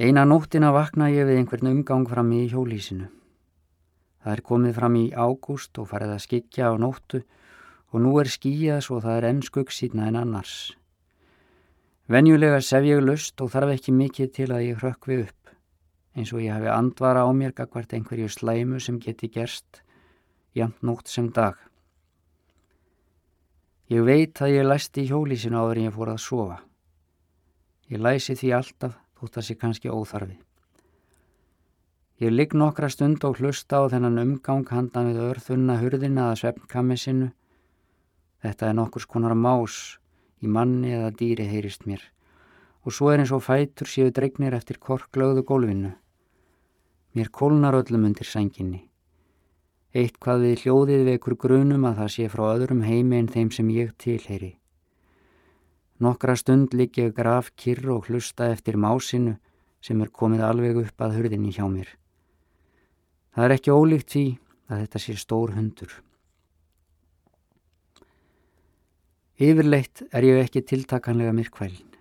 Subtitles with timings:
[0.00, 3.10] Eina nóttina vakna ég við einhvern umgang fram í hjólísinu.
[4.24, 7.20] Það er komið fram í ágúst og farið að skikja á nóttu
[7.92, 10.54] og nú er skíjað svo það er enn skuggsýtna en annars.
[12.08, 15.52] Venjulega sef ég lust og þarf ekki mikið til að ég hrökkvi upp,
[16.16, 19.84] eins og ég hafi andvara á mér gagvart einhverju slæmu sem geti gerst,
[20.56, 21.60] jæmt nótt sem dag.
[23.92, 26.60] Ég veit að ég læsti hjólísinu áður en ég fór að sofa.
[27.92, 30.34] Ég læsi því alltaf þótt að sé kannski óþarfi.
[32.22, 36.98] Ég ligg nokkra stund og hlusta á þennan umgang handan við örþunna hurðina að svefnkammi
[36.98, 37.30] sinu.
[38.42, 39.78] Þetta er nokkurs konar más
[40.42, 42.02] í manni eða dýri heyrist mér
[42.82, 45.92] og svo er eins og fætur séu dregnir eftir korklögðu gólfinu.
[47.14, 48.88] Mér kólnar öllum undir sænginni.
[49.94, 53.70] Eitt hvað við hljóðið vekur grunum að það sé frá öðrum heimi en þeim sem
[53.70, 54.56] ég tilheyri.
[56.02, 59.36] Nokkra stund ligg ég graf kyrr og hlusta eftir másinu
[59.82, 61.86] sem er komið alveg upp að hurðinni hjá mér.
[63.34, 64.24] Það er ekki ólíkt því
[64.66, 65.92] að þetta sé stór hundur.
[69.42, 71.94] Yfirleitt er ég ekki tiltakanlega myrkvælin.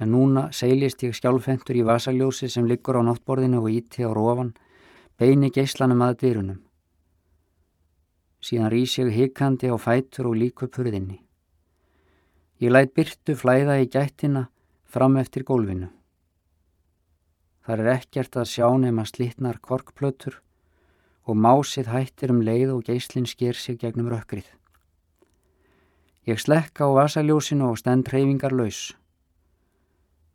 [0.00, 4.54] En núna seilist ég skjálfentur í vasaljósi sem liggur á náttborðinu og íti á rófan,
[5.20, 6.58] beini geyslanum að dyrunum.
[8.40, 11.25] Síðan rýs ég hikandi á fætur og lík upp hurðinni.
[12.56, 14.46] Ég læt byrtu flæða í gættina
[14.88, 15.90] fram eftir gólfinu.
[17.66, 20.38] Það er ekkert að sjá nema slittnar korkplötur
[21.28, 24.46] og másið hættir um leið og geyslinn sker sig gegnum rökkrið.
[26.24, 28.96] Ég slekka á vasaljósinu og stend reyfingar laus.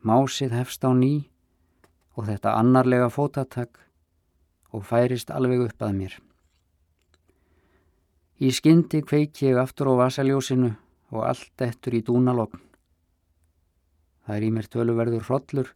[0.00, 1.28] Másið hefst á ný
[2.16, 3.76] og þetta annarlega fótatak
[4.72, 6.16] og færist alveg upp að mér.
[8.40, 10.72] Í skyndi kveiki ég aftur á vasaljósinu
[11.12, 12.62] og allt eftir í dúnalogn.
[14.26, 15.72] Það er í mér töluverður hrollur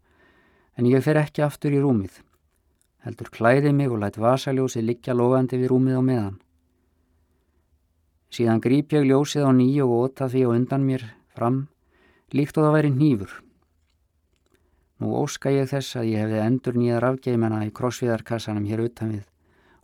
[0.76, 2.22] en ég fer ekki aftur í rúmið.
[3.04, 6.40] Heldur klæði mig og lætt vasaljósið liggja lofandi við rúmið á meðan.
[8.30, 11.62] Síðan grýp ég ljósið á nýju og óta því og undan mér fram,
[12.34, 13.32] líkt og það væri nýfur.
[15.00, 19.24] Nú óska ég þess að ég hefði endur nýjar afgeimena í krossviðarkassanum hér utan við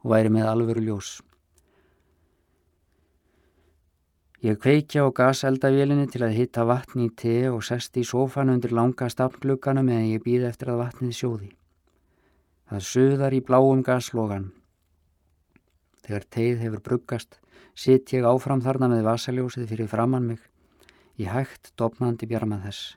[0.05, 1.17] og væri með alvöru ljós.
[4.45, 8.75] Ég kveikja á gaseldavélinni til að hitta vatni í te og sest í sófan undir
[8.77, 11.49] langa stafnglugana meðan ég býð eftir að vatnið sjóði.
[12.69, 14.51] Það suðar í bláum gaslogan.
[16.05, 17.39] Þegar teið hefur bruggast,
[17.73, 20.43] sitt ég áfram þarna með vasaljósið fyrir framann mig,
[21.17, 22.93] í hægt dopnandi bjarmað þess.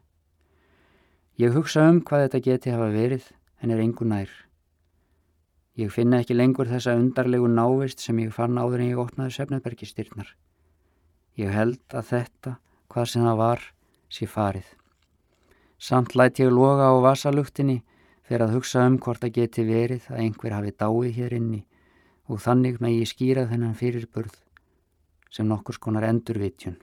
[1.40, 3.32] Ég hugsa um hvað þetta geti hafa verið,
[3.64, 4.30] en er engur nær.
[5.80, 10.36] Ég finna ekki lengur þessa undarlegu návist sem ég fann áður en ég opnaði Sefnarbergistyrnar.
[11.40, 12.52] Ég held að þetta,
[12.92, 13.62] hvað sem það var,
[14.12, 14.74] sé farið.
[15.80, 17.78] Samt lætt ég loga á vasalugtinni
[18.28, 21.62] fyrir að hugsa um hvort það geti verið að einhver hafi dáið hér inni
[22.28, 24.36] og þannig með ég skýra þennan fyrirburð
[25.32, 26.76] sem nokkurs konar endurvitjun.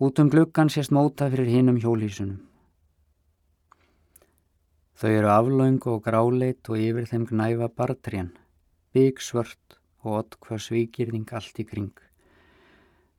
[0.00, 2.38] Út um gluggan sést móta fyrir hinnum hjólísunum.
[5.00, 8.34] Þau eru aflaung og gráleit og yfir þeim gnæfa bartrén,
[8.92, 11.92] bygg svört og ott hvað svíkirðing allt í kring.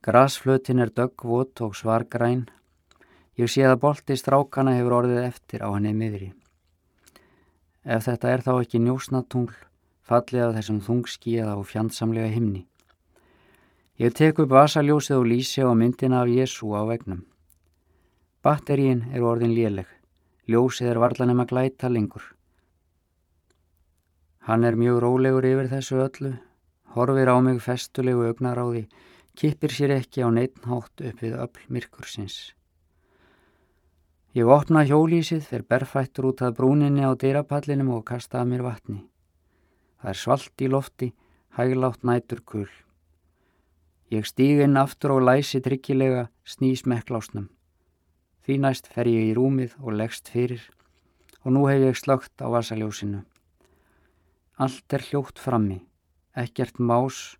[0.01, 2.47] Grasflutin er döggvot og svargræn.
[3.37, 6.31] Ég sé að bolti strákana hefur orðið eftir á henni miðri.
[7.85, 9.53] Ef þetta er þá ekki njósnatungl,
[10.01, 12.65] fallið af þessum þungskíða og fjandsamlega himni.
[14.01, 17.21] Ég tek upp vasaljósið og lísi á myndina af Jésu á vegnum.
[18.41, 19.85] Batterín er orðin léleg.
[20.49, 22.23] Ljósið er varlanum að glæta lengur.
[24.49, 26.39] Hann er mjög rólegur yfir þessu öllu
[26.95, 28.87] horfir á mig festulegu augnaráði,
[29.37, 32.51] kippir sér ekki á neittnhátt upp við öll myrkursins.
[34.31, 39.01] Ég opna hjólísið, fer berfættur út að brúninni á dyrapallinum og kasta að mér vatni.
[39.99, 41.09] Það er svalt í lofti,
[41.57, 42.71] hæglátt nætur kull.
[44.11, 47.49] Ég stíg inn aftur og læsi tryggilega snýs mekklásnum.
[48.43, 50.63] Því næst fer ég í rúmið og leggst fyrir
[51.43, 53.23] og nú hef ég slögt á vasaljósinu.
[54.61, 55.79] Allt er hljótt frammi.
[56.31, 57.37] Ekkert más,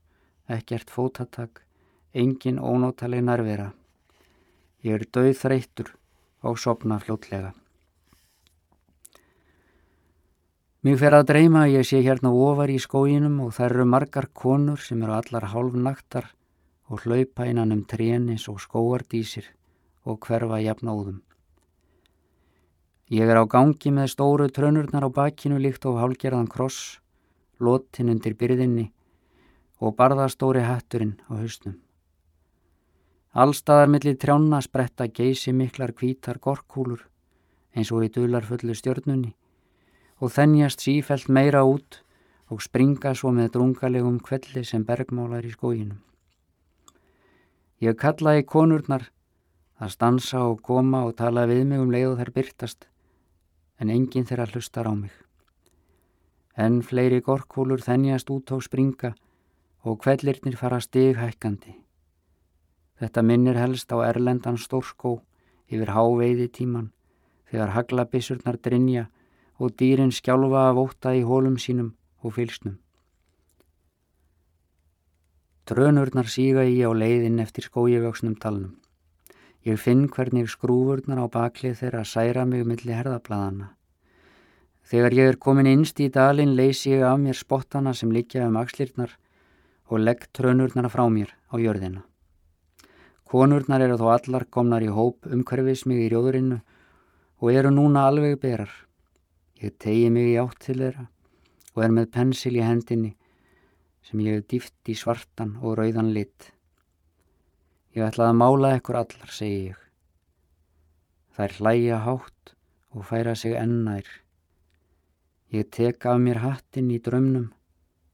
[0.52, 1.64] ekkert fótatak,
[2.12, 3.72] engin ónótaleg nærvera.
[4.84, 5.94] Ég er döð þreytur
[6.44, 7.54] og sopna fljótlega.
[10.82, 14.28] Mér fer að dreyma að ég sé hérna ofar í skóginum og það eru margar
[14.34, 16.32] konur sem eru allar hálfnaktar
[16.90, 19.46] og hlaupa innan um trénis og skóardísir
[20.04, 21.22] og hverfa jafnóðum.
[23.14, 27.01] Ég er á gangi með stóru trönurnar á bakinu líkt og hálgerðan kross
[27.62, 28.90] lotin undir byrðinni
[29.82, 31.78] og barðastóri hatturinn á hausnum.
[33.32, 37.08] Allstaðar millir trjána spretta geysi miklar kvítar gorkúlur
[37.72, 39.32] eins og í dularfullu stjörnunni
[40.20, 42.02] og þennjast sífælt meira út
[42.52, 46.02] og springa svo með drungalegum kvelli sem bergmálar í skóginum.
[47.82, 49.08] Ég kallaði konurnar
[49.82, 52.88] að stansa og koma og tala við mig um leið og þær byrtast
[53.82, 55.14] en enginn þeirra hlustar á mig.
[56.58, 59.14] En fleiri gorkúlur þennjast út á springa
[59.84, 61.78] og kvellirnir fara stighækkandi.
[63.00, 65.22] Þetta minnir helst á erlendan stórskó
[65.72, 66.92] yfir háveiði tíman
[67.50, 69.08] þegar haglabissurnar drinja
[69.58, 72.78] og dýrin skjálfa að vóta í hólum sínum og fylsnum.
[75.66, 78.78] Trönurnar síga í á leiðin eftir skójivöksnum talnum.
[79.64, 83.76] Ég finn hvernig skrúfurnar á baklið þeirra særa mig millir herðablaðana.
[84.92, 88.58] Þegar ég er komin innst í dalin leysi ég af mér spottana sem likja um
[88.60, 89.14] axlirnar
[89.88, 92.02] og legg trönurnar frá mér á jörðina.
[93.24, 96.58] Konurnar eru þó allar komnar í hóp umhverfis mig í rjóðurinnu
[97.40, 98.74] og eru núna alveg berar.
[99.64, 101.06] Ég tegi mig í átt til þeirra
[101.72, 103.14] og er með pensil í hendinni
[104.04, 106.50] sem ég hef dýft í svartan og rauðan lit.
[107.96, 109.80] Ég ætlaði að mála ekkur allar, segi ég.
[111.40, 112.54] Þær hlæja hátt
[112.92, 114.04] og færa sig ennær.
[115.52, 117.50] Ég tek af mér hattin í drömnum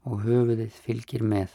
[0.10, 1.51] og höfuðið fylgir með.